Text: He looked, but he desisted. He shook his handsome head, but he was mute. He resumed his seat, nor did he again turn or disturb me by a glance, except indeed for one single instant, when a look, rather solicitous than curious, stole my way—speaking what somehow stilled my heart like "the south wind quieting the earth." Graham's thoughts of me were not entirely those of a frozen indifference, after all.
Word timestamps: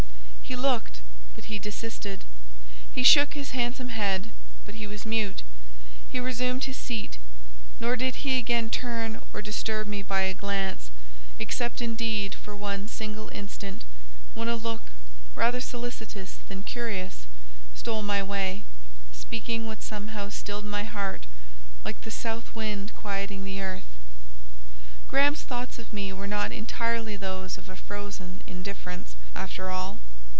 He 0.51 0.55
looked, 0.57 0.99
but 1.33 1.45
he 1.45 1.59
desisted. 1.59 2.25
He 2.93 3.03
shook 3.03 3.35
his 3.35 3.51
handsome 3.51 3.87
head, 3.87 4.31
but 4.65 4.75
he 4.75 4.85
was 4.85 5.05
mute. 5.05 5.43
He 6.11 6.19
resumed 6.19 6.65
his 6.65 6.75
seat, 6.75 7.17
nor 7.79 7.95
did 7.95 8.15
he 8.27 8.37
again 8.37 8.69
turn 8.69 9.21
or 9.31 9.41
disturb 9.41 9.87
me 9.87 10.03
by 10.03 10.23
a 10.23 10.33
glance, 10.33 10.91
except 11.39 11.79
indeed 11.81 12.35
for 12.35 12.53
one 12.53 12.89
single 12.89 13.29
instant, 13.29 13.83
when 14.33 14.49
a 14.49 14.57
look, 14.57 14.81
rather 15.35 15.61
solicitous 15.61 16.39
than 16.49 16.63
curious, 16.63 17.25
stole 17.73 18.03
my 18.03 18.21
way—speaking 18.21 19.65
what 19.67 19.81
somehow 19.81 20.27
stilled 20.27 20.65
my 20.65 20.83
heart 20.83 21.27
like 21.85 22.01
"the 22.01 22.11
south 22.11 22.53
wind 22.53 22.93
quieting 22.93 23.45
the 23.45 23.61
earth." 23.61 23.87
Graham's 25.07 25.43
thoughts 25.43 25.79
of 25.79 25.93
me 25.93 26.11
were 26.11 26.27
not 26.27 26.51
entirely 26.51 27.15
those 27.15 27.57
of 27.57 27.69
a 27.69 27.77
frozen 27.77 28.41
indifference, 28.47 29.15
after 29.33 29.69
all. 29.69 29.97